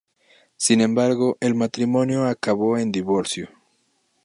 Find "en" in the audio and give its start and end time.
2.75-2.91